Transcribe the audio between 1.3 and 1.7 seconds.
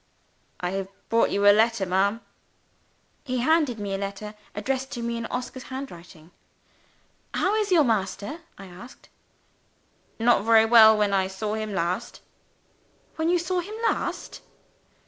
a